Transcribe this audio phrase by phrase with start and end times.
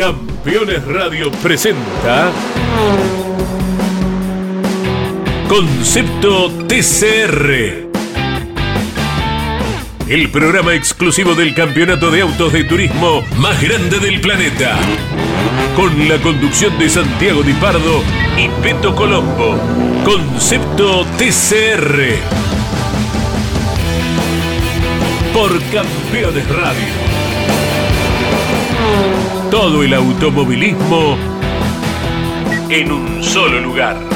[0.00, 2.32] Campeones Radio presenta
[5.46, 7.90] Concepto TCR.
[10.08, 14.74] El programa exclusivo del campeonato de autos de turismo más grande del planeta.
[15.76, 18.02] Con la conducción de Santiago Di Pardo
[18.38, 19.58] y Peto Colombo.
[20.02, 22.16] Concepto TCR.
[25.34, 27.19] Por Campeones Radio.
[29.50, 31.16] Todo el automovilismo
[32.68, 34.09] en un solo lugar.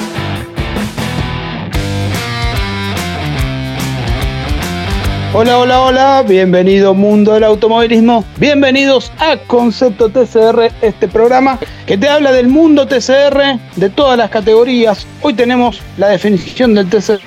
[5.36, 12.08] Hola, hola, hola, bienvenido mundo del automovilismo, bienvenidos a Concepto TCR, este programa que te
[12.08, 15.04] habla del mundo TCR, de todas las categorías.
[15.22, 17.20] Hoy tenemos la definición del TCR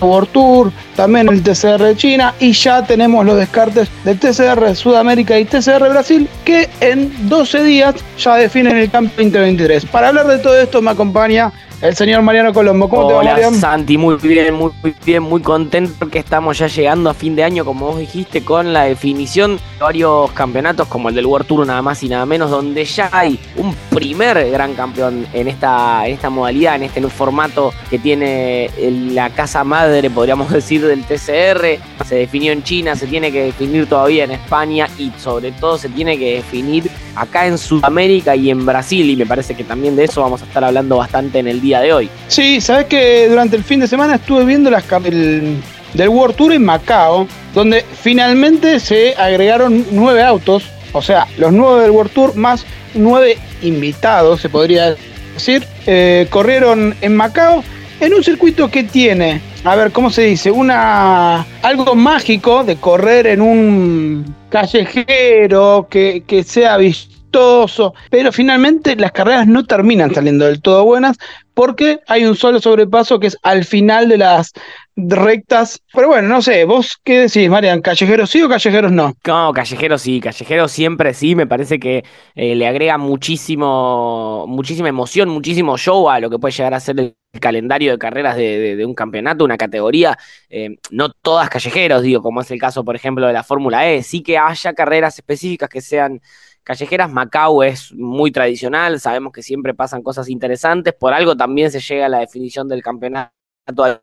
[0.00, 5.38] World Tour, también el TCR de China y ya tenemos los descartes del TCR Sudamérica
[5.38, 9.84] y TCR Brasil que en 12 días ya definen el Camp 2023.
[9.84, 12.88] Para hablar de todo esto me acompaña el señor Mariano Colombo.
[12.88, 13.56] ¿Cómo te va, Mariano?
[13.56, 14.72] Santi, muy bien, muy
[15.04, 18.72] bien, muy contento porque estamos ya llegando a fin de año, como vos dijiste, con
[18.72, 22.50] la definición de varios campeonatos como el del World Tour, nada más y nada menos,
[22.50, 27.98] donde ya hay un primer gran campeón en esta, esta modalidad, en este formato que
[27.98, 28.70] tiene
[29.12, 31.78] la casa madre, podríamos decir, del TCR.
[32.04, 35.88] Se definió en China, se tiene que definir todavía en España y sobre todo se
[35.88, 39.08] tiene que definir acá en Sudamérica y en Brasil.
[39.08, 41.69] Y me parece que también de eso vamos a estar hablando bastante en el día
[41.78, 42.10] de hoy.
[42.26, 45.62] Sí, sabes que durante el fin de semana estuve viendo las el,
[45.94, 51.82] del World Tour en Macao, donde finalmente se agregaron nueve autos, o sea, los nueve
[51.82, 54.96] del World Tour más nueve invitados, se podría
[55.34, 57.62] decir, eh, corrieron en Macao
[58.00, 60.50] en un circuito que tiene, a ver, ¿cómo se dice?
[60.50, 69.12] Una algo mágico de correr en un callejero que, que sea vistoso, pero finalmente las
[69.12, 71.18] carreras no terminan saliendo del todo buenas
[71.60, 74.54] porque hay un solo sobrepaso que es al final de las
[74.96, 75.82] rectas.
[75.92, 79.14] Pero bueno, no sé, vos qué decís, Marian, ¿callejeros sí o callejeros no?
[79.26, 82.02] No, callejeros sí, callejeros siempre sí, me parece que
[82.34, 86.98] eh, le agrega muchísimo, muchísima emoción, muchísimo show a lo que puede llegar a ser
[86.98, 90.16] el calendario de carreras de, un campeonato, una categoría,
[90.48, 94.02] eh, no todas callejeros, digo, como es el caso, por ejemplo, de la Fórmula E,
[94.02, 96.22] sí que haya carreras específicas que sean
[96.62, 97.10] callejeras.
[97.10, 102.06] Macao es muy tradicional, sabemos que siempre pasan cosas interesantes, por algo también se llega
[102.06, 103.32] a la definición del campeonato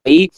[0.04, 0.30] ahí.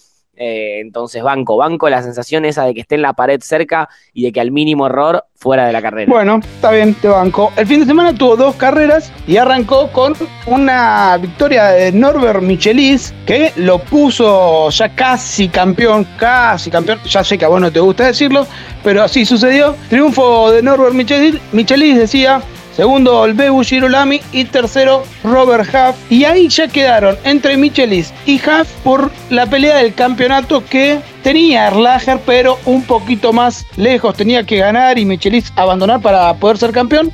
[0.42, 4.24] Eh, entonces, banco, banco la sensación esa de que esté en la pared cerca y
[4.24, 6.10] de que al mínimo error fuera de la carrera.
[6.10, 7.52] Bueno, está bien, te banco.
[7.58, 10.14] El fin de semana tuvo dos carreras y arrancó con
[10.48, 17.00] una victoria de Norbert Michelis que lo puso ya casi campeón, casi campeón.
[17.06, 18.48] Ya sé que a vos no te gusta decirlo,
[18.82, 19.76] pero así sucedió.
[19.90, 22.42] Triunfo de Norbert Michelis, Michelis decía
[22.80, 25.98] segundo Olbebu Girolami y tercero Robert Huff.
[26.10, 31.68] Y ahí ya quedaron entre Michelis y Huff por la pelea del campeonato que tenía
[31.68, 34.16] Erlacher, pero un poquito más lejos.
[34.16, 37.12] Tenía que ganar y Michelis abandonar para poder ser campeón.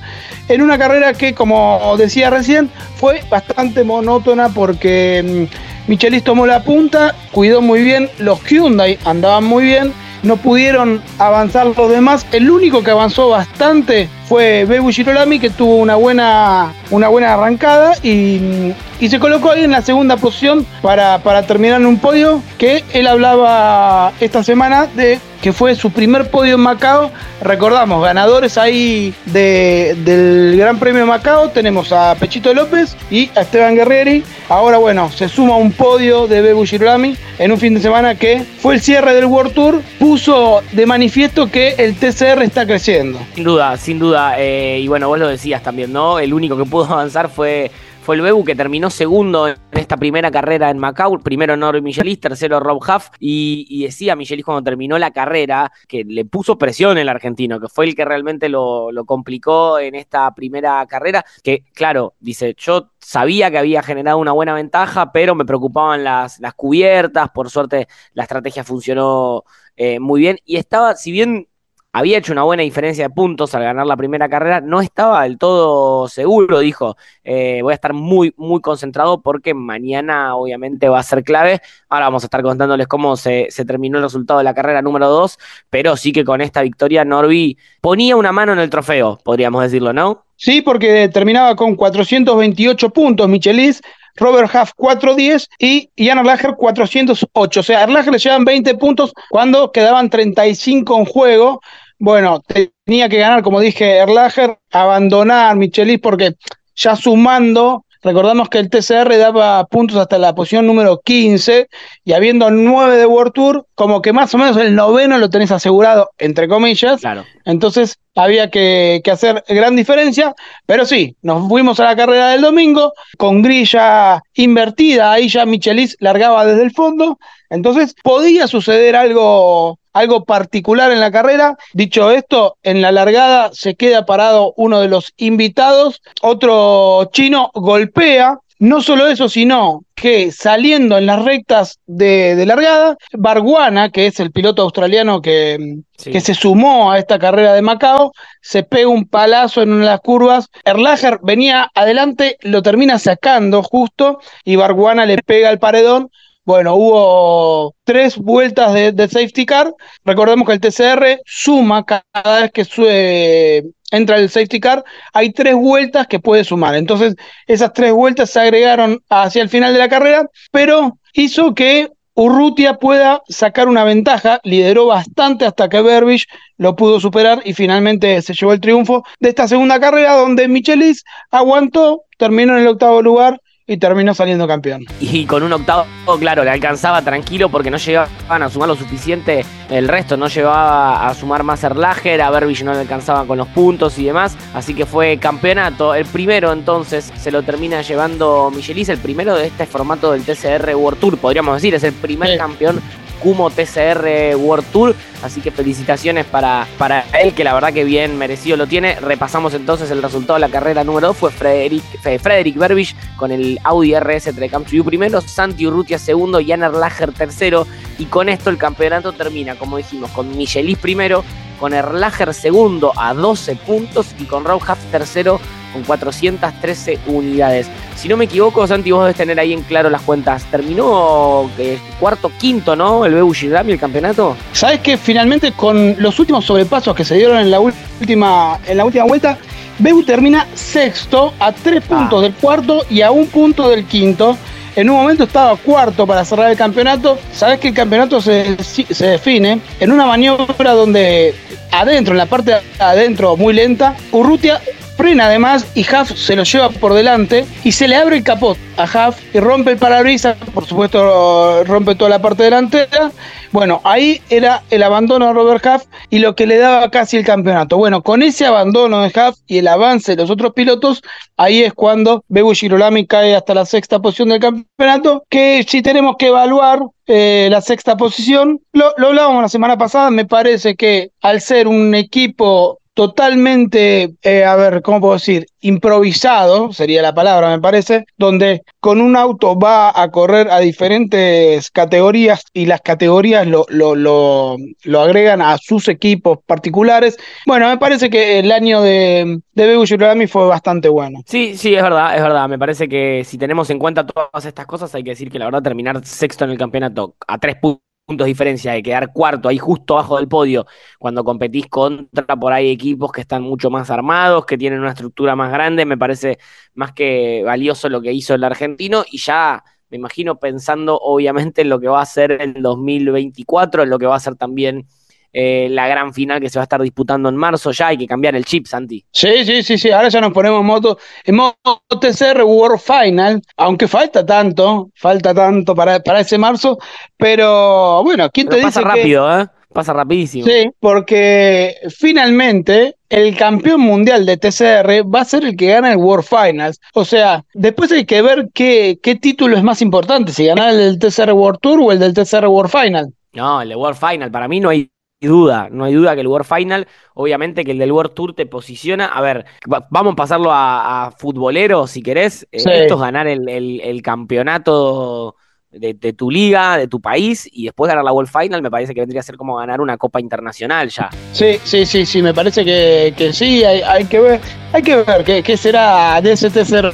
[0.49, 6.61] En una carrera que, como decía recién, fue bastante monótona porque mm, Michelis tomó la
[6.61, 12.25] punta, cuidó muy bien, los Hyundai andaban muy bien no pudieron avanzar los demás.
[12.31, 17.93] El único que avanzó bastante fue Bebu Girolami, que tuvo una buena, una buena arrancada
[18.03, 22.83] y, se colocó ahí en la segunda posición para, para terminar en un podio que
[22.94, 27.11] él hablaba esta semana de que fue su primer podio en Macao.
[27.39, 31.50] Recordamos, ganadores ahí del Gran Premio Macao.
[31.50, 34.23] Tenemos a Pechito López y a Esteban Guerrieri.
[34.50, 38.44] Ahora, bueno, se suma un podio de Bebu Girolami en un fin de semana que
[38.57, 39.84] fue el cierre del World Tour.
[40.00, 43.19] Puso de manifiesto que el TCR está creciendo.
[43.35, 44.39] Sin duda, sin duda.
[44.39, 46.17] Eh, y bueno, vos lo decías también, ¿no?
[46.17, 47.69] El único que pudo avanzar fue
[48.05, 51.17] fue el Bebu que terminó segundo en esta primera carrera en Macau.
[51.21, 53.09] Primero Norby Michelis, tercero Rob Huff.
[53.19, 57.85] Y, decía Michelis cuando terminó la carrera que le puso presión el argentino, que fue
[57.85, 61.25] el que realmente lo, complicó en esta primera carrera.
[61.43, 66.40] Que, claro, dice, yo sabía que había generado una buena ventaja, pero me preocupaban las,
[66.40, 67.31] las cubiertas.
[67.31, 70.37] Por suerte, la estrategia funcionó eh, muy bien.
[70.46, 71.47] Y estaba, si bien
[71.95, 75.37] había hecho una buena diferencia de puntos al ganar la primera carrera, no estaba del
[75.37, 81.03] todo seguro, dijo, eh, voy a estar muy, muy concentrado porque mañana obviamente va a
[81.03, 81.61] ser clave.
[81.87, 85.39] Ahora vamos a estar contándoles cómo se, terminó el resultado de la carrera número 2,
[85.69, 89.93] pero sí que con esta victoria Norby ponía una mano en el trofeo, podríamos decirlo,
[89.93, 90.25] ¿no?
[90.35, 93.81] Sí, porque terminaba con 428 puntos Michelis,
[94.17, 97.59] Robert Huff 410 y Jan Erlacher 408.
[97.59, 101.61] O sea, Erlacher le llevan 20 puntos cuando quedaban 35 en juego
[101.99, 102.41] bueno,
[102.85, 106.35] tenía que ganar, como dije, Erlacher, abandonar Michelis porque
[106.75, 111.67] ya sumando Recordamos que el TCR daba puntos hasta la posición número 15
[112.03, 115.51] y habiendo 9 de World Tour, como que más o menos el noveno lo tenés
[115.51, 117.01] asegurado, entre comillas.
[117.01, 117.25] Claro.
[117.45, 120.35] Entonces había que, hacer gran diferencia,
[120.67, 125.97] pero sí, nos fuimos a la carrera del domingo con grilla invertida, ahí ya Michelis
[125.99, 127.17] largaba desde el fondo,
[127.49, 131.57] entonces podía suceder algo algo particular en la carrera.
[131.73, 138.37] Dicho esto, en la largada se queda parado uno de los invitados, otro chino golpea.
[138.57, 144.31] No solo eso, sino que saliendo en las rectas de, largada, Barguana, que es el
[144.31, 149.61] piloto australiano que, que, se sumó a esta carrera de Macao, se pega un palazo
[149.61, 150.49] en una de las curvas.
[150.63, 156.09] Erlacher venía adelante, lo termina sacando justo y Barguana le pega al paredón
[156.45, 159.73] bueno, hubo tres vueltas de, safety car.
[160.03, 164.83] Recordemos que el TCR suma cada vez que entra el safety car.
[165.13, 166.75] Hay tres vueltas que puede sumar.
[166.75, 167.15] Entonces,
[167.47, 172.75] esas tres vueltas se agregaron hacia el final de la carrera, pero hizo que Urrutia
[172.75, 174.39] pueda sacar una ventaja.
[174.43, 176.27] Lideró bastante hasta que Berbich
[176.57, 181.03] lo pudo superar y finalmente se llevó el triunfo de esta segunda carrera donde Michelis
[181.31, 184.85] aguantó, terminó en el octavo lugar y terminó saliendo campeón.
[185.00, 185.85] Y con un octavo,
[186.20, 189.44] claro, le alcanzaba tranquilo porque no llegaban a sumar lo suficiente.
[189.70, 193.47] El resto, no llevaba a sumar más Erlager, a Berbich no le alcanzaba con los
[193.47, 195.96] puntos y demás, así que fue campeonato.
[195.96, 200.76] El primero entonces se lo termina llevando Michelis, el primero de este formato del TCR
[200.76, 202.79] World Tour, podríamos decir, es el primer campeón
[203.16, 204.96] Kumo TCR World Tour.
[205.23, 209.00] Así que felicitaciones para, para él, que la verdad que bien merecido lo tiene.
[209.00, 211.17] Repasamos entonces el resultado de la carrera número 2.
[211.17, 211.84] Fue Frederick,
[212.22, 217.66] Frederick Berbich con el Audi RS Trecam primero, Santi Urrutia segundo, Jan Erlacher tercero.
[217.97, 221.23] Y con esto el campeonato termina, como dijimos, con Michelis primero,
[221.59, 225.40] con Erlacher segundo a 12 puntos y con Huff tercero
[225.75, 227.67] con 413 unidades.
[227.97, 230.45] Si no me equivoco, Santi, vos debes tener ahí en claro las cuentas.
[230.45, 233.05] Terminó eh, cuarto, quinto, ¿no?
[233.05, 234.37] El Bebu Girami, el campeonato.
[234.53, 238.85] Sabes que finalmente con los últimos sobrepasos que se dieron en la última, en la
[238.85, 239.37] última vuelta,
[239.79, 241.87] Bebu termina sexto a tres ah.
[241.89, 244.37] puntos del cuarto y a un punto del quinto.
[244.78, 247.19] En un momento estaba cuarto para cerrar el campeonato.
[247.33, 251.33] Sabes que el campeonato se, se define en una maniobra donde
[251.71, 254.61] adentro, en la parte de adentro muy lenta, Urrutia
[254.95, 258.57] frena además y Huff se lo lleva por delante y se le abre el capot
[258.77, 263.12] a Huff y rompe el parabrisas, por supuesto rompe toda la parte delantera.
[263.51, 267.25] Bueno, ahí era el abandono de Robert Huff y lo que le daba casi el
[267.25, 267.77] campeonato.
[267.77, 271.01] Bueno, con ese abandono de Huff y el avance de los otros pilotos,
[271.38, 276.17] ahí es cuando Bebu Girolami cae hasta la sexta posición del campeonato, que si tenemos
[276.17, 281.12] que evaluar eh, la sexta posición, lo, lo hablábamos la semana pasada, me parece que
[281.21, 285.45] al ser un equipo totalmente, eh, a ver, ¿cómo puedo decir?
[285.59, 291.69] Improvisado, sería la palabra, me parece, donde con un auto va a correr a diferentes
[291.71, 297.17] categorías y las categorías lo, lo, lo, agregan a sus equipos particulares.
[297.45, 299.86] Bueno, me parece que el año de, de Bebu
[300.27, 301.19] fue bastante bueno.
[301.25, 302.47] Sí, sí, es verdad, es verdad.
[302.47, 305.45] Me parece que si tenemos en cuenta todas estas cosas, hay que decir que la
[305.45, 309.50] verdad terminar sexto en el campeonato a tres puntos puntos de diferencia de quedar cuarto
[309.50, 310.67] ahí justo abajo del podio
[311.00, 315.36] cuando competís contra por ahí equipos que están mucho más armados, que tienen una estructura
[315.36, 316.38] más grande, me parece
[316.75, 319.03] más que valioso lo que hizo el argentino.
[319.09, 323.89] Y ya me imagino pensando obviamente en lo que va a ser el 2024, en
[323.89, 324.85] lo que va a ser también
[325.32, 327.72] eh, la gran final que se va a estar disputando en marzo.
[327.72, 329.05] Ya hay que cambiar el chip, Santi.
[329.12, 329.91] Sí, sí, sí, sí.
[329.91, 331.55] Ahora ya nos ponemos moto, en modo
[332.00, 336.77] TCR World Final, aunque falta tanto, falta tanto para, para ese marzo,
[337.17, 338.82] pero bueno, ¿quién te pasa dice?
[338.82, 339.48] Pasa rápido, ¿eh?
[339.75, 340.46] Pasa rapidísimo.
[340.46, 345.98] Sí, porque finalmente el campeón mundial de TCR va a ser el que gana el
[345.98, 346.79] World Finals.
[346.94, 351.00] O sea, después hay que ver qué, qué título es más importante, si ganar el
[351.00, 353.13] del TCR World Tour o el del TCR World Final.
[353.34, 354.89] No, el de World Final, para mí no hay
[355.22, 358.45] duda, no hay duda que el World Final, obviamente que el del World Tour te
[358.45, 359.05] posiciona.
[359.05, 359.45] A ver,
[359.89, 362.43] vamos a pasarlo a, futbolero si querés.
[362.51, 365.36] Eh, esto es ganar el, campeonato
[365.72, 369.01] de, tu liga, de tu país, y después ganar la World Final, me parece que
[369.01, 371.10] vendría a ser como ganar una Copa Internacional ya.
[371.31, 374.39] Sí, sí, sí, sí, me parece que, sí, hay, que ver,
[374.72, 376.50] hay que ver qué, qué será de ese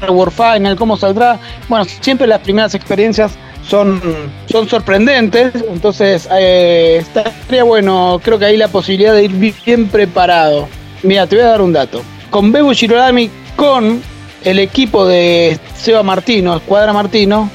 [0.09, 1.39] World Final, cómo saldrá.
[1.67, 4.01] Bueno, siempre las primeras experiencias son,
[4.49, 10.67] son sorprendentes, entonces eh, estaría bueno, creo que hay la posibilidad de ir bien preparado.
[11.03, 12.01] Mira, te voy a dar un dato.
[12.29, 14.01] Con Bebu Girolami, con
[14.43, 17.49] el equipo de Seba Martino, Escuadra Martino,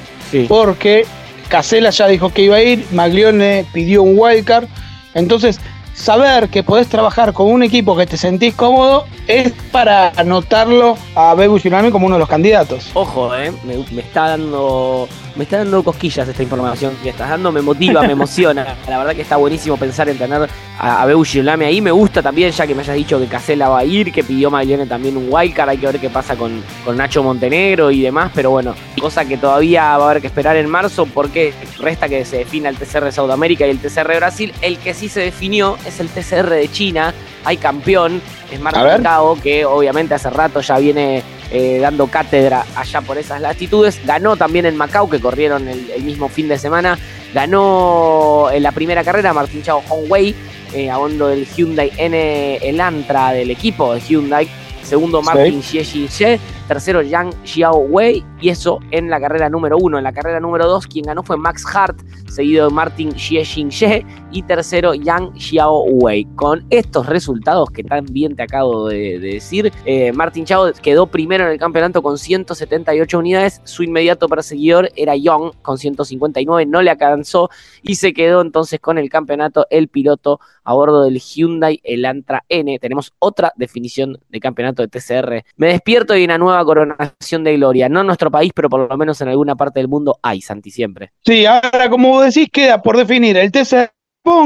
[0.48, 1.06] porque
[1.48, 4.66] Casela ya dijo que iba a ir, Maglione pidió un wildcard,
[5.14, 5.60] entonces
[5.94, 11.34] saber que podés trabajar con un equipo que te sentís cómodo es para anotarlo a
[11.34, 12.90] Bebu Tsunami como uno de los candidatos.
[12.94, 17.60] Ojo, eh, me, está dando me está dando cosquillas esta información que estás dando, me
[17.60, 18.76] motiva, me emociona.
[18.88, 21.24] La verdad que está buenísimo pensar en tener a, a Bebu
[21.64, 21.80] ahí.
[21.80, 24.50] Me gusta también, ya que me hayas dicho que Casella va a ir, que pidió
[24.50, 28.30] Maglione también un wildcard, hay que ver qué pasa con, con Nacho Montenegro y demás,
[28.34, 32.24] pero bueno, cosa que todavía va a haber que esperar en marzo porque resta que
[32.24, 34.54] se defina el TCR de Sudamérica y el TCR de Brasil.
[34.62, 37.12] El que sí se definió es el TCR de China,
[37.44, 43.00] hay campeón, es Martín Cao, que obviamente hace rato ya viene eh, dando cátedra allá
[43.00, 44.00] por esas latitudes.
[44.04, 46.98] Ganó también en Macao, que corrieron el, mismo fin de semana.
[47.34, 50.34] Ganó en la primera carrera Martín Chao Hongwei,
[50.72, 54.48] eh, a bondo del Hyundai N, el Antra del equipo de Hyundai.
[54.82, 56.38] Segundo Martin Xie Xie
[56.68, 59.98] tercero Yang Xiao Wei, y eso en la carrera número uno.
[59.98, 64.06] En la carrera número dos, quien ganó fue Max Hart, seguido de Martin Xie Xie,
[64.36, 66.26] y tercero Yang Xiao Wei.
[66.36, 71.44] Con estos resultados que tan bien te acabo de, decir, eh, Martin Xiao quedó primero
[71.46, 76.90] en el campeonato con 178 unidades, su inmediato perseguidor era Young con 159, no le
[76.90, 77.48] alcanzó
[77.82, 82.78] y se quedó entonces con el campeonato el piloto a bordo del Hyundai Elantra N.
[82.78, 85.44] Tenemos otra definición de campeonato de TCR.
[85.56, 87.88] Me despierto y una nueva coronación de gloria.
[87.88, 90.70] No en nuestro país, pero por lo menos en alguna parte del mundo hay, Santi,
[90.70, 91.12] siempre.
[91.24, 93.95] Sí, ahora como vos decís, queda por definir el TCR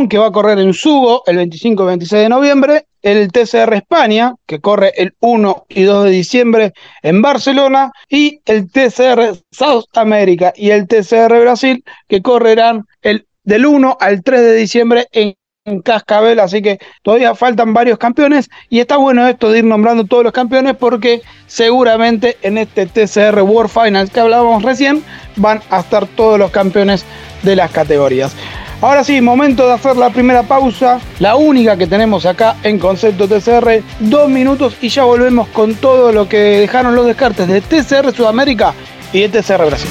[0.09, 4.35] que va a correr en Sugo el 25 y 26 de noviembre, el TCR España,
[4.47, 6.73] que corre el 1 y 2 de diciembre
[7.03, 13.65] en Barcelona, y el TCR South America y el TCR Brasil, que correrán el del
[13.65, 15.35] 1 al 3 de diciembre en
[15.67, 18.49] en cascabel, así que todavía faltan varios campeones.
[18.71, 23.43] Y está bueno esto de ir nombrando todos los campeones porque seguramente en este TCR
[23.43, 25.05] World Finals que hablábamos recién
[25.37, 27.05] van a estar todos los campeones
[27.43, 28.35] de las categorías.
[28.83, 33.29] Ahora sí, momento de hacer la primera pausa, la única que tenemos acá en Concepto
[33.29, 38.15] TCR, dos minutos y ya volvemos con todo lo que dejaron los descartes de TCR
[38.15, 38.73] Sudamérica
[39.13, 39.91] y de TCR Brasil.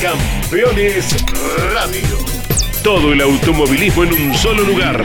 [0.00, 1.16] Campeones
[1.74, 2.16] Radio.
[2.82, 5.04] Todo el automovilismo en un solo lugar.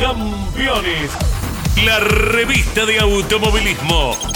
[0.00, 1.10] Campeones.
[1.84, 4.35] La revista de automovilismo.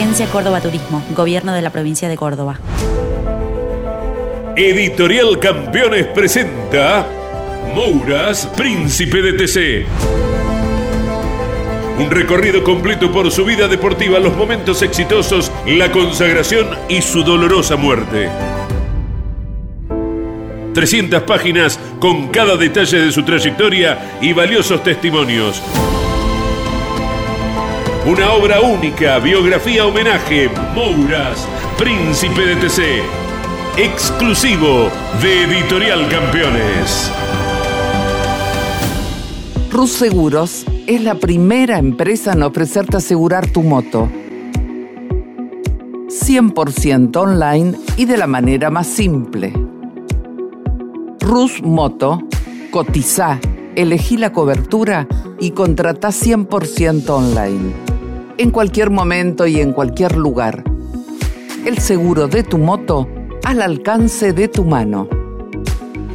[0.00, 2.58] Agencia Córdoba Turismo, Gobierno de la Provincia de Córdoba.
[4.56, 7.06] Editorial Campeones presenta
[7.74, 9.86] Mouras, Príncipe de TC.
[11.98, 17.76] Un recorrido completo por su vida deportiva, los momentos exitosos, la consagración y su dolorosa
[17.76, 18.30] muerte.
[20.72, 25.62] 300 páginas con cada detalle de su trayectoria y valiosos testimonios.
[28.06, 31.46] Una obra única, biografía homenaje, Mouras,
[31.78, 33.20] Príncipe de TC
[33.76, 34.90] exclusivo
[35.22, 37.10] de Editorial Campeones.
[39.70, 44.08] Rus Seguros es la primera empresa en ofrecerte asegurar tu moto.
[46.08, 49.52] 100% online y de la manera más simple.
[51.20, 52.20] Rus Moto,
[52.70, 53.38] cotiza,
[53.76, 55.06] elegí la cobertura
[55.38, 57.89] y contrata 100% online.
[58.40, 60.64] En cualquier momento y en cualquier lugar.
[61.66, 63.06] El seguro de tu moto
[63.44, 65.10] al alcance de tu mano.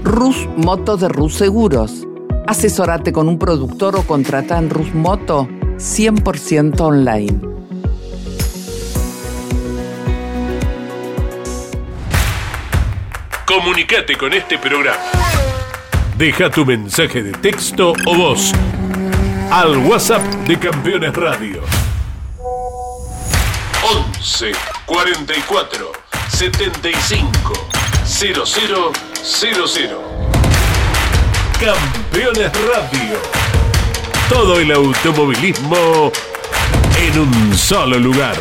[0.03, 2.07] Rus Moto de Rus Seguros.
[2.47, 7.39] Asesorate con un productor o contrata en Rus Moto 100% online.
[13.45, 14.97] Comunicate con este programa.
[16.17, 18.51] Deja tu mensaje de texto o voz
[19.51, 21.84] al WhatsApp de Campeones Radio.
[24.25, 24.53] 11
[24.87, 25.91] 44
[26.29, 27.53] 75
[28.03, 29.97] 0000.
[31.59, 33.19] Campeones Radio.
[34.27, 36.11] Todo el automovilismo
[36.97, 38.35] en un solo lugar.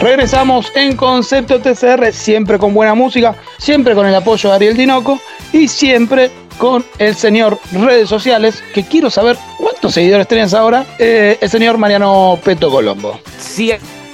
[0.00, 5.18] Regresamos en Concepto TCR, siempre con buena música, siempre con el apoyo de Ariel Dinoco
[5.52, 11.38] y siempre con el señor redes sociales, que quiero saber cuántos seguidores tenés ahora, eh,
[11.40, 13.18] el señor Mariano Peto Colombo.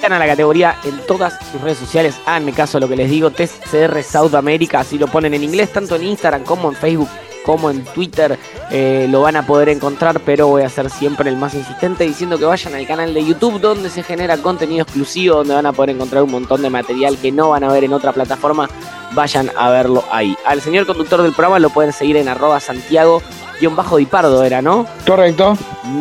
[0.03, 3.31] A la categoría en todas sus redes sociales, háganme caso a lo que les digo,
[3.31, 7.09] TCR South America, así lo ponen en inglés, tanto en Instagram como en Facebook
[7.45, 8.39] como en Twitter
[8.71, 12.37] eh, lo van a poder encontrar, pero voy a ser siempre el más insistente diciendo
[12.37, 15.91] que vayan al canal de YouTube donde se genera contenido exclusivo, donde van a poder
[15.91, 18.69] encontrar un montón de material que no van a ver en otra plataforma,
[19.15, 20.37] vayan a verlo ahí.
[20.45, 23.23] Al señor conductor del programa lo pueden seguir en arroba Santiago
[23.71, 24.87] bajo Dipardo era, ¿no?
[25.07, 25.57] Correcto.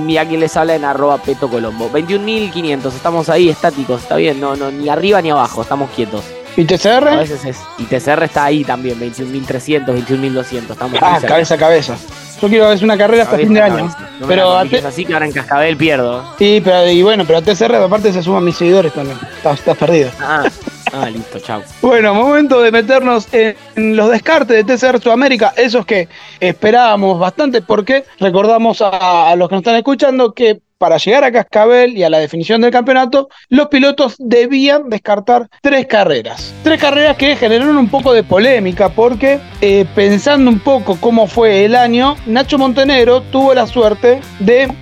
[0.08, 1.90] Y a quien les habla en arroba Peto Colombo.
[1.92, 6.24] 21.500, estamos ahí estáticos, está bien, no, no, ni arriba ni abajo, estamos quietos.
[6.58, 7.08] ¿Y TCR?
[7.08, 7.58] A veces es.
[7.78, 10.72] Y TCR está ahí también, 21.300, 21.200.
[10.72, 11.98] Estamos ah, cabeza a cabeza.
[12.42, 13.96] Yo quiero hacer una carrera hasta fin de año.
[14.28, 16.24] pero así que ahora en Cascabel pierdo.
[16.40, 19.18] Sí, pero y bueno, pero a TCR aparte se suman mis seguidores también.
[19.38, 20.10] Estás, perdido.
[20.20, 20.44] Ah,
[20.94, 21.62] ah, listo, chao.
[21.82, 23.56] bueno, momento de meternos en
[23.96, 26.08] los descartes de TCR Sudamérica, esos que
[26.40, 31.96] esperábamos bastante, porque recordamos a los que nos están escuchando que para llegar a Cascabel
[31.96, 36.56] y a la definición del campeonato, los pilotos debían descartar tres carreras.
[36.64, 41.66] Tres carreras que generaron un poco de polémica porque eh, pensando un poco cómo fue
[41.66, 44.74] el año, Nacho Montenegro tuvo la suerte de,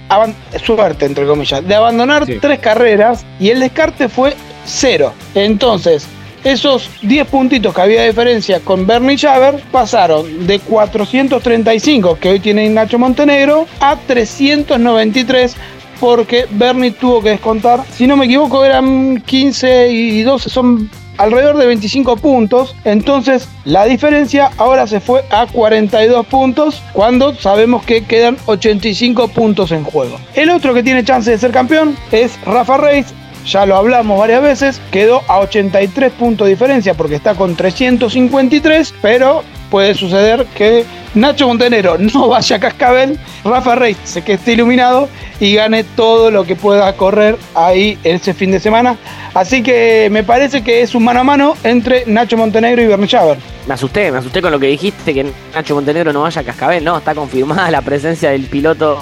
[0.64, 4.38] suerte entre comillas, de abandonar tres carreras y el descarte fue
[4.70, 5.14] cero.
[5.36, 6.08] Entonces,
[6.44, 12.40] esos 10 puntitos que había de diferencia con Bernie Chaver pasaron de 435 que hoy
[12.40, 15.56] tiene Nacho Montenegro a 393
[16.00, 21.58] porque Bernie tuvo que descontar, si no me equivoco, eran 15 y 12, son alrededor
[21.58, 22.76] de 25 puntos.
[22.86, 29.72] Entonces la diferencia ahora se fue a 42 puntos cuando sabemos que quedan 85 puntos
[29.72, 30.18] en juego.
[30.34, 33.14] El otro que tiene chance de ser campeón es Rafa Reis.
[33.46, 38.94] Ya lo hablamos varias veces, quedó a 83 puntos de diferencia porque está con 353,
[39.02, 44.54] pero puede suceder que Nacho Montenegro no vaya a Cascabel, Rafa Reis se que esté
[44.54, 48.98] iluminado y gane todo lo que pueda correr ahí ese fin de semana.
[49.34, 53.08] Así que me parece que es un mano a mano entre Nacho Montenegro y Bernie
[53.68, 56.84] Me asusté, me asusté con lo que dijiste, que Nacho Montenegro no vaya a Cascabel,
[56.84, 56.98] ¿no?
[56.98, 59.02] Está confirmada la presencia del piloto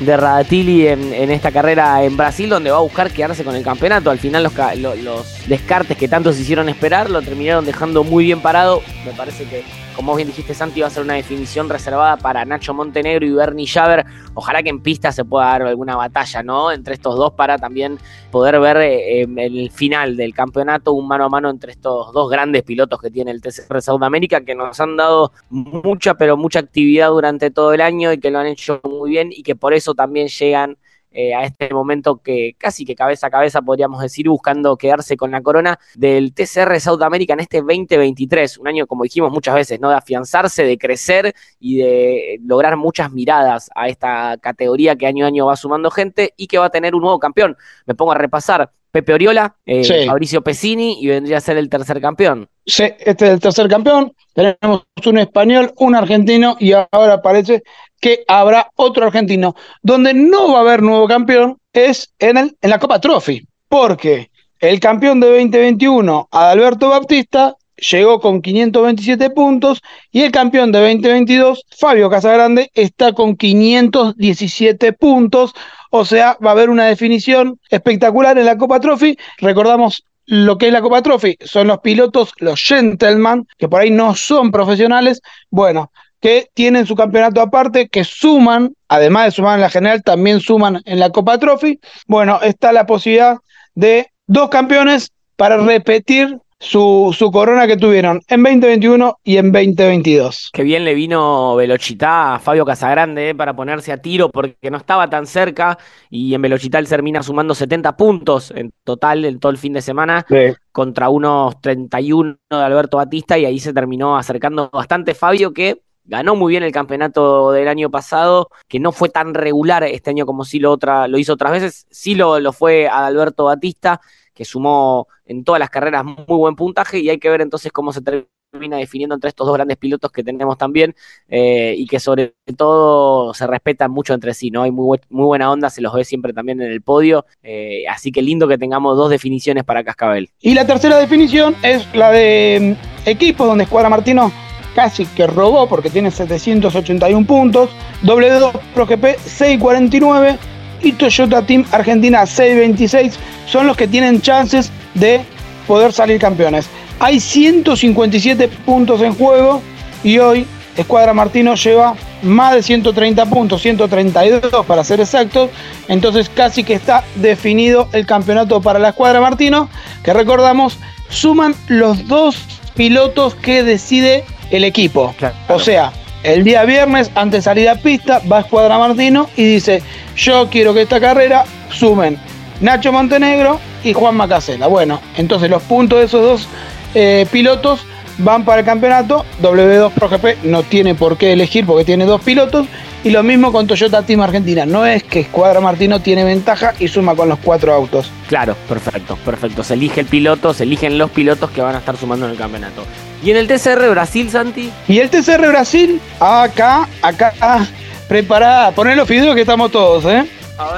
[0.00, 4.10] de Radatili en, esta carrera en Brasil, donde va a buscar quedarse con el campeonato.
[4.10, 4.52] Al final los,
[4.98, 8.82] los descartes que tanto se hicieron esperar lo terminaron dejando muy bien parado.
[9.04, 9.62] Me parece que
[9.96, 11.35] como bien dijiste, Santi, va a ser una definición
[11.68, 14.04] reservada para Nacho Montenegro y Bernie Javer.
[14.34, 16.72] Ojalá que en pista se pueda dar alguna batalla, ¿no?
[16.72, 17.98] Entre estos dos para también
[18.30, 22.62] poder ver eh, el final del campeonato, un mano a mano entre estos dos grandes
[22.62, 27.50] pilotos que tiene el TCR Sudamérica, que nos han dado mucha, pero mucha actividad durante
[27.50, 30.28] todo el año y que lo han hecho muy bien y que por eso también
[30.28, 30.76] llegan
[31.18, 35.30] eh, a este momento que casi que cabeza a cabeza podríamos decir, buscando quedarse con
[35.30, 39.80] la corona del TCR South America en este 2023, un año como dijimos muchas veces,
[39.80, 39.88] ¿no?
[39.88, 45.28] De afianzarse, de crecer y de lograr muchas miradas a esta categoría que año a
[45.28, 47.56] año va sumando gente y que va a tener un nuevo campeón.
[47.86, 48.70] Me pongo a repasar.
[48.90, 52.48] Pepe Oriola, eh, Mauricio Pesini y vendría a ser el tercer campeón.
[52.64, 54.12] Sí, este es el tercer campeón.
[54.32, 57.62] Tenemos un español, un argentino y ahora parece
[58.00, 59.54] que habrá otro argentino.
[59.82, 64.30] Donde no va a haber nuevo campeón es en, el, en la Copa Trophy, porque
[64.60, 71.64] el campeón de 2021, Adalberto Baptista, llegó con 527 puntos y el campeón de 2022,
[71.78, 75.52] Fabio Casagrande, está con 517 puntos.
[75.90, 79.16] O sea, va a haber una definición espectacular en la Copa Trophy.
[79.38, 83.90] Recordamos lo que es la Copa Trophy, son los pilotos, los gentlemen, que por ahí
[83.90, 85.20] no son profesionales.
[85.50, 85.92] Bueno,
[86.26, 90.82] que tienen su campeonato aparte, que suman, además de sumar en la general, también suman
[90.84, 91.78] en la Copa Trophy.
[92.08, 93.36] Bueno, está la posibilidad
[93.76, 100.50] de dos campeones para repetir su, su, corona que tuvieron en 2021 y en 2022.
[100.52, 104.78] Qué bien le vino Velochita a Fabio Casagrande eh, para ponerse a tiro porque no
[104.78, 105.78] estaba tan cerca
[106.10, 109.82] y en Velochita él termina sumando 70 puntos en total en todo el fin de
[109.82, 110.26] semana
[110.72, 116.36] contra unos 31 de Alberto Batista y ahí se terminó acercando bastante Fabio que ganó
[116.36, 120.44] muy bien el campeonato del año pasado, que no fue tan regular este año como
[120.44, 124.00] sí lo, otra, lo hizo otras veces, sí lo, lo fue Alberto Batista,
[124.34, 127.92] que sumó en todas las carreras muy buen puntaje y hay que ver entonces cómo
[127.92, 130.94] se termina definiendo entre estos dos grandes pilotos que tenemos también
[131.28, 134.62] eh, y que sobre todo se respetan mucho entre sí, ¿no?
[134.62, 138.12] Hay muy, muy buena onda, se los ve siempre también en el podio, eh, así
[138.12, 140.30] que lindo que tengamos dos definiciones para Cascabel.
[140.40, 144.30] Y la tercera definición es la de mm, equipos donde Escuadra Martino
[144.76, 147.70] casi que robó porque tiene 781 puntos,
[148.04, 150.38] W2 Pro GP 649
[150.82, 155.22] y Toyota Team Argentina 626 son los que tienen chances de
[155.66, 156.68] poder salir campeones.
[157.00, 159.62] Hay 157 puntos en juego
[160.04, 165.48] y hoy Escuadra Martino lleva más de 130 puntos, 132 para ser exactos.
[165.88, 169.70] Entonces casi que está definido el campeonato para la Escuadra Martino,
[170.02, 170.76] que recordamos
[171.08, 172.36] suman los dos
[172.74, 175.14] pilotos que decide el equipo.
[175.48, 179.44] O sea, el día viernes, antes de salir a pista, va a Escuadra Martino y
[179.44, 179.82] dice,
[180.16, 182.18] yo quiero que esta carrera sumen
[182.60, 184.66] Nacho Montenegro y Juan Macasela.
[184.66, 186.48] Bueno, entonces los puntos de esos dos
[186.94, 187.86] eh, pilotos
[188.18, 189.24] van para el campeonato.
[189.42, 192.66] W2 Pro GP no tiene por qué elegir porque tiene dos pilotos.
[193.04, 194.66] Y lo mismo con Toyota Team Argentina.
[194.66, 198.10] No es que Escuadra Martino tiene ventaja y suma con los cuatro autos.
[198.26, 199.62] Claro, perfecto, perfecto.
[199.62, 202.38] Se elige el piloto, se eligen los pilotos que van a estar sumando en el
[202.38, 202.82] campeonato.
[203.22, 204.70] ¿Y en el TCR Brasil, Santi?
[204.88, 207.66] Y el TCR Brasil, acá, acá,
[208.08, 210.24] preparada, poner los videos que estamos todos, ¿eh?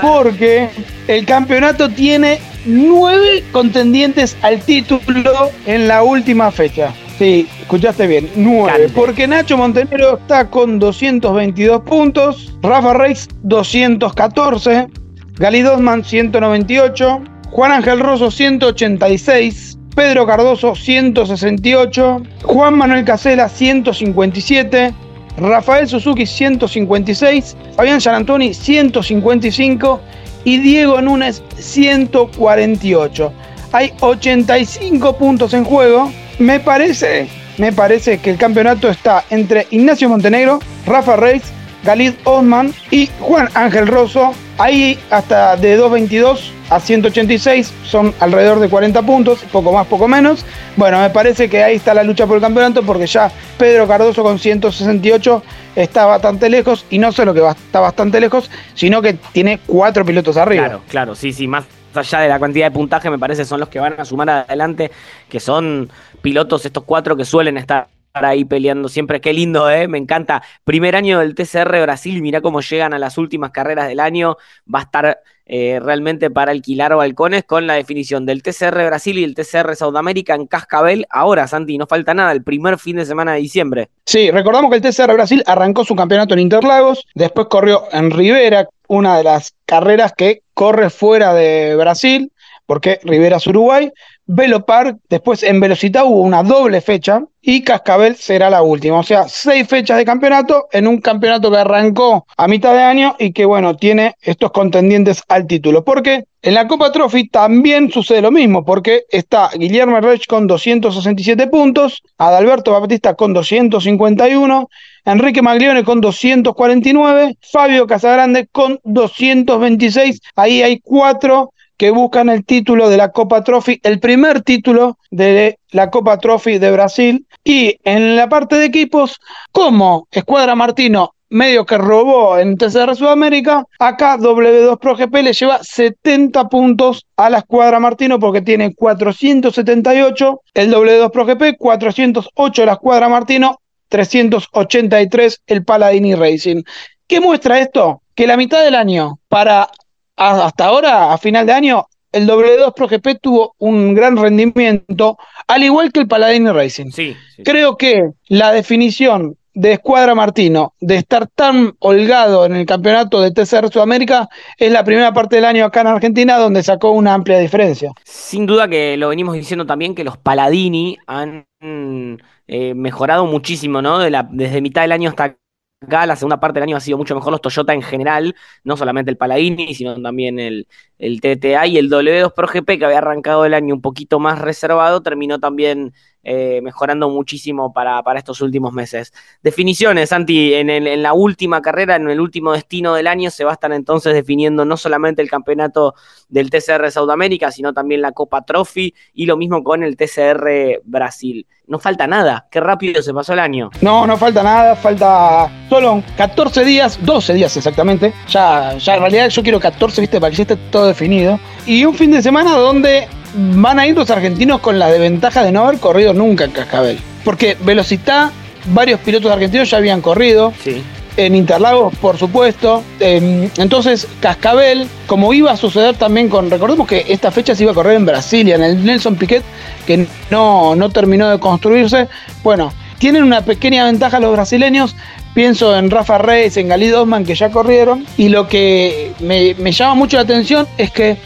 [0.02, 0.68] Porque
[1.06, 6.92] el campeonato tiene nueve contendientes al título en la última fecha.
[7.18, 8.88] Sí, escuchaste bien, nueve.
[8.94, 14.88] Porque Nacho Montenegro está con 222 puntos, Rafa Reis 214,
[15.36, 15.64] Gali
[16.04, 17.20] 198,
[17.50, 24.94] Juan Ángel Rosso 186, Pedro Cardoso 168, Juan Manuel Casela 157,
[25.38, 30.00] Rafael Suzuki 156, Fabián Gianantoni 155
[30.44, 33.32] y Diego Núñez 148.
[33.72, 36.12] Hay 85 puntos en juego.
[36.38, 41.42] Me parece, me parece que el campeonato está entre Ignacio Montenegro, Rafa Reis,
[41.88, 44.34] Galid Osman y Juan Ángel Rosso.
[44.58, 50.44] Ahí hasta de 222 a 186 son alrededor de 40 puntos, poco más, poco menos.
[50.76, 54.22] Bueno, me parece que ahí está la lucha por el campeonato porque ya Pedro Cardoso
[54.22, 55.42] con 168
[55.76, 60.36] está bastante lejos y no solo que está bastante lejos, sino que tiene cuatro pilotos
[60.36, 60.64] arriba.
[60.64, 63.70] Claro, claro, sí, sí, más allá de la cantidad de puntaje, me parece son los
[63.70, 64.90] que van a sumar adelante,
[65.26, 67.88] que son pilotos, estos cuatro que suelen estar
[68.24, 69.20] ahí peleando siempre.
[69.20, 69.88] Qué lindo, ¿eh?
[69.88, 70.42] Me encanta.
[70.64, 74.36] Primer año del TCR Brasil, mirá cómo llegan a las últimas carreras del año.
[74.72, 75.18] Va a estar
[75.50, 80.34] eh, realmente para alquilar balcones con la definición del TCR Brasil y el TCR Sudamérica
[80.34, 81.06] en Cascabel.
[81.08, 83.88] Ahora, Santi, no falta nada, el primer fin de semana de diciembre.
[84.04, 88.68] Sí, recordamos que el TCR Brasil arrancó su campeonato en Interlagos, después corrió en Rivera,
[88.88, 92.30] una de las carreras que corre fuera de Brasil,
[92.68, 93.90] porque Rivera es Uruguay,
[94.26, 98.98] Velopar, después en Velocita hubo una doble fecha y Cascabel será la última.
[98.98, 103.16] O sea, seis fechas de campeonato en un campeonato que arrancó a mitad de año
[103.18, 105.82] y que, bueno, tiene estos contendientes al título.
[105.82, 111.46] Porque en la Copa Trophy también sucede lo mismo, porque está Guillermo Rech con 267
[111.46, 114.68] puntos, Adalberto Baptista con 251,
[115.06, 120.20] Enrique Maglione con 249, Fabio Casagrande con 226.
[120.36, 125.58] Ahí hay cuatro que buscan el título de la Copa Trophy, el primer título de
[125.70, 127.26] la Copa Trophy de Brasil.
[127.44, 129.18] Y en la parte de equipos,
[129.52, 135.60] como Escuadra Martino medio que robó en TCR Sudamérica, acá W2 Pro GP le lleva
[135.62, 142.72] 70 puntos a la Escuadra Martino porque tiene 478 el W2 Pro GP, 408 la
[142.72, 146.62] Escuadra Martino, 383 el Paladini Racing.
[147.06, 148.02] ¿Qué muestra esto?
[148.14, 149.68] Que la mitad del año para
[150.18, 155.62] hasta ahora, a final de año, el W2 Pro GP tuvo un gran rendimiento, al
[155.62, 156.90] igual que el Paladini Racing.
[156.90, 163.20] Sí, Creo que la definición de Escuadra Martino de estar tan holgado en el campeonato
[163.20, 167.12] de TCR Sudamérica es la primera parte del año acá en Argentina donde sacó una
[167.12, 167.92] amplia diferencia.
[168.04, 173.98] Sin duda que lo venimos diciendo también que los Paladini han eh, mejorado muchísimo, ¿no?
[173.98, 175.36] De la, desde mitad del año hasta
[175.80, 178.76] acá la segunda parte del año ha sido mucho mejor los Toyota en general, no
[178.76, 180.66] solamente el Paladini, sino también el,
[180.98, 184.40] el TTA y el W2 Pro GP que había arrancado el año un poquito más
[184.40, 185.92] reservado, terminó también
[186.24, 189.12] eh, mejorando muchísimo para, para, estos últimos meses.
[189.42, 193.50] Definiciones, Santi, en, en, la última carrera, en el último destino del año, se va
[193.50, 195.94] a estar entonces definiendo no solamente el campeonato
[196.28, 201.46] del TCR Sudamérica, sino también la Copa Trophy y lo mismo con el TCR Brasil.
[201.66, 203.70] No falta nada, qué rápido se pasó el año.
[203.82, 208.14] No, no falta nada, falta solo 14 días, 12 días exactamente.
[208.28, 211.38] Ya, ya en realidad yo quiero 14, viste, para que ya esté todo definido.
[211.66, 215.52] Y un fin de semana donde van a ir los argentinos con la desventaja de
[215.52, 216.98] no haber corrido nunca en Cascabel.
[217.24, 218.30] Porque Velocidad,
[218.66, 220.52] varios pilotos argentinos ya habían corrido.
[220.62, 220.82] Sí.
[221.16, 222.84] En Interlagos, por supuesto.
[223.00, 226.48] entonces, Cascabel, como iba a suceder también con.
[226.48, 229.42] Recordemos que esta fecha se iba a correr en Brasilia, en el Nelson Piquet,
[229.84, 232.06] que no, no terminó de construirse.
[232.44, 234.94] Bueno, tienen una pequeña ventaja los brasileños.
[235.34, 238.06] Pienso en Rafa Reyes, en Galí Osman, que ya corrieron.
[238.16, 241.16] Y lo que me, me llama mucho la atención es que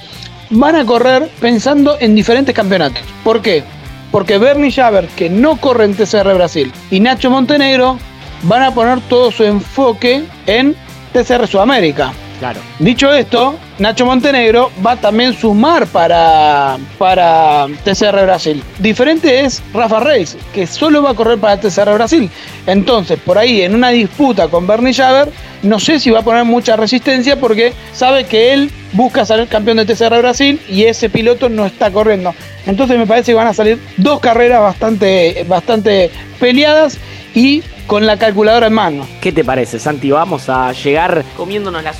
[0.52, 3.02] van a correr pensando en diferentes campeonatos.
[3.24, 3.64] ¿Por qué?
[4.10, 7.98] Porque Bernie Javer, que no corre en TCR Brasil, y Nacho Montenegro
[8.42, 10.76] van a poner todo su enfoque en
[11.12, 12.12] TCR Sudamérica.
[12.38, 12.60] Claro.
[12.78, 18.62] Dicho esto, Nacho Montenegro va a también sumar para, para TCR Brasil.
[18.78, 22.30] Diferente es Rafa Reis, que solo va a correr para TCR Brasil.
[22.66, 25.30] Entonces, por ahí, en una disputa con Bernie Javer,
[25.62, 29.78] no sé si va a poner mucha resistencia porque sabe que él busca salir campeón
[29.78, 32.34] de TCR Brasil y ese piloto no está corriendo.
[32.66, 36.98] Entonces me parece que van a salir dos carreras bastante, bastante peleadas
[37.34, 39.06] y con la calculadora en mano.
[39.20, 40.10] ¿Qué te parece, Santi?
[40.10, 41.96] Vamos a llegar comiéndonos las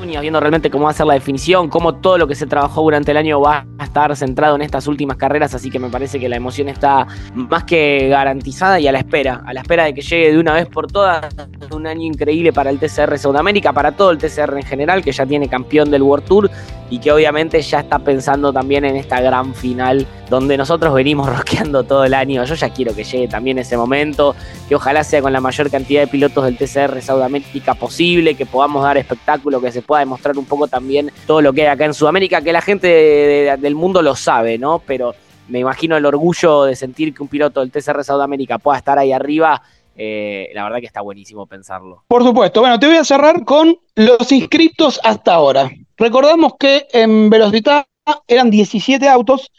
[0.00, 2.82] uñas, viendo realmente cómo va a ser la definición, cómo todo lo que se trabajó
[2.82, 6.20] durante el año va a estar centrado en estas últimas carreras, así que me parece
[6.20, 9.94] que la emoción está más que garantizada y a la espera, a la espera de
[9.94, 11.34] que llegue de una vez por todas
[11.70, 15.24] un año increíble para el TCR Sudamérica, para todo el TCR en general, que ya
[15.24, 16.50] tiene campeón del World Tour
[16.90, 21.84] y que obviamente ya está pensando también en esta gran final donde nosotros venimos rosqueando
[21.84, 22.44] todo el año.
[22.44, 24.34] Yo ya quiero que llegue también ese momento,
[24.68, 28.82] que ojalá sea con la mayor cantidad de pilotos del TCR Sudamérica posible, que podamos
[28.82, 31.94] dar espectáculo, que se pueda demostrar un poco también todo lo que hay acá en
[31.94, 34.82] Sudamérica, que la gente del mundo lo sabe, ¿no?
[34.84, 35.14] Pero
[35.48, 39.12] me imagino el orgullo de sentir que un piloto del TCR Sudamérica pueda estar ahí
[39.12, 39.62] arriba.
[39.96, 42.04] Eh, la verdad que está buenísimo pensarlo.
[42.08, 42.60] Por supuesto.
[42.60, 45.70] Bueno, te voy a cerrar con los inscriptos hasta ahora.
[45.96, 47.86] Recordamos que en Velocidad
[48.26, 49.50] eran 17 autos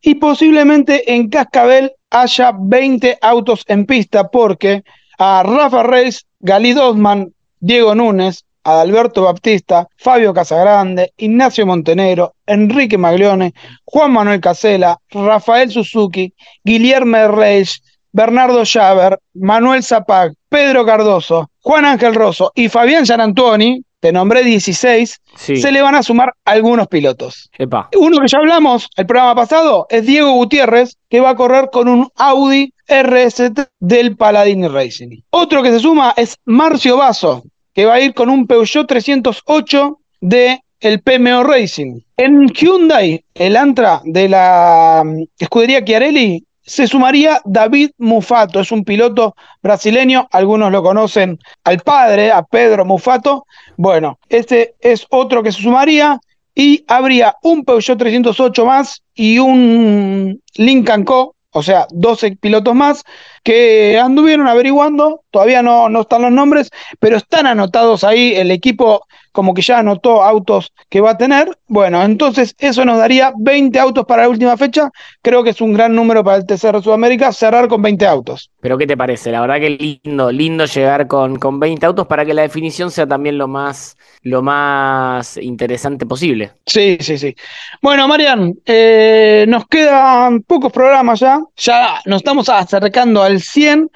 [0.00, 4.82] y posiblemente en Cascabel haya 20 autos en pista porque
[5.18, 8.44] a Rafa Reis, Gali Dosman, Diego Núñez,
[8.76, 13.52] Alberto Baptista, Fabio Casagrande, Ignacio Montenegro, Enrique Maglione,
[13.84, 16.32] Juan Manuel Casela, Rafael Suzuki,
[16.64, 24.12] Guillermo Reis, Bernardo Schaber, Manuel Zapag, Pedro Cardoso, Juan Ángel Rosso y Fabián Gianantoni te
[24.12, 27.50] nombré 16, se le van a sumar algunos pilotos.
[27.98, 31.88] Uno que ya hablamos el programa pasado es Diego Gutiérrez, que va a correr con
[31.88, 35.20] un Audi RST del Paladini Racing.
[35.30, 37.42] Otro que se suma es Marcio Basso,
[37.78, 42.00] que va a ir con un Peugeot 308 de el PMO Racing.
[42.16, 48.82] En Hyundai, el Antra de la mm, escudería Chiarelli, se sumaría David Mufato, es un
[48.82, 53.46] piloto brasileño, algunos lo conocen al padre, a Pedro Mufato.
[53.76, 56.18] Bueno, este es otro que se sumaría
[56.56, 63.04] y habría un Peugeot 308 más y un Lincoln Co o sea, 12 pilotos más
[63.42, 69.06] que anduvieron averiguando, todavía no, no están los nombres, pero están anotados ahí, el equipo
[69.38, 73.78] como que ya anotó autos que va a tener, bueno, entonces eso nos daría 20
[73.78, 74.90] autos para la última fecha,
[75.22, 78.50] creo que es un gran número para el TCR Sudamérica, cerrar con 20 autos.
[78.60, 79.30] Pero ¿qué te parece?
[79.30, 79.70] La verdad que
[80.02, 83.96] lindo, lindo llegar con, con 20 autos para que la definición sea también lo más
[84.22, 86.52] lo más interesante posible.
[86.66, 87.36] Sí, sí, sí.
[87.80, 93.88] Bueno, Marian, eh, nos quedan pocos programas ya, ya nos estamos acercando al 100,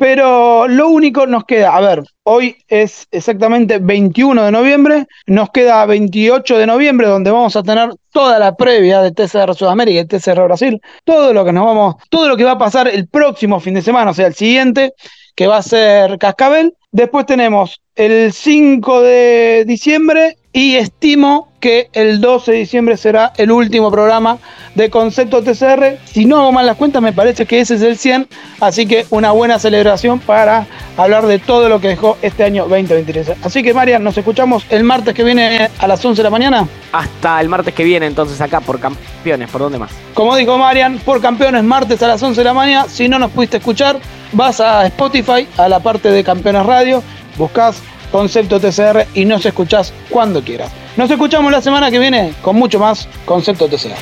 [0.00, 5.84] pero lo único nos queda, a ver, hoy es exactamente 21 de noviembre, nos queda
[5.84, 10.42] 28 de noviembre donde vamos a tener toda la previa de TCR Sudamérica y TCR
[10.44, 13.74] Brasil, todo lo que nos vamos, todo lo que va a pasar el próximo fin
[13.74, 14.94] de semana, o sea, el siguiente,
[15.34, 16.72] que va a ser Cascabel.
[16.92, 23.52] Después tenemos el 5 de diciembre y estimo que el 12 de diciembre será el
[23.52, 24.38] último programa
[24.74, 25.98] de Concepto TCR.
[26.04, 28.28] Si no hago mal las cuentas, me parece que ese es el 100,
[28.60, 33.32] así que una buena celebración para hablar de todo lo que dejó este año 2023.
[33.42, 36.66] Así que, Marian, nos escuchamos el martes que viene a las 11 de la mañana.
[36.92, 39.90] Hasta el martes que viene, entonces, acá por Campeones, ¿por dónde más?
[40.14, 42.88] Como dijo Marian, por Campeones, martes a las 11 de la mañana.
[42.88, 43.98] Si no nos pudiste escuchar,
[44.32, 47.02] vas a Spotify, a la parte de Campeones Radio,
[47.36, 50.70] buscas Concepto TCR y nos escuchás cuando quieras.
[50.96, 53.94] Nos escuchamos la semana que viene con mucho más Concepto TCR.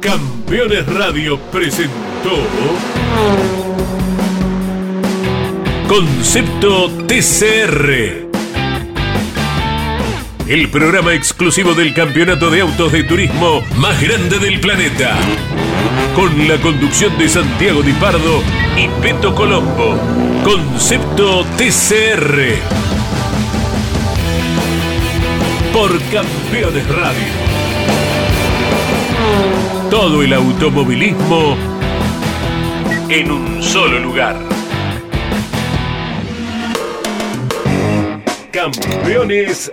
[0.00, 2.36] Campeones Radio presentó
[5.88, 8.23] Concepto TCR.
[10.46, 15.16] El programa exclusivo del campeonato de autos de turismo más grande del planeta.
[16.14, 18.42] Con la conducción de Santiago Di Pardo
[18.76, 19.98] y Peto Colombo.
[20.44, 22.58] Concepto TCR.
[25.72, 27.32] Por Campeones Radio.
[29.90, 31.56] Todo el automovilismo
[33.08, 34.36] en un solo lugar.
[38.52, 39.72] Campeones